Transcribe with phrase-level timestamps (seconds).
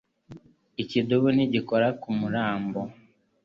[0.83, 2.79] Ikidubu ntigikora ku murambo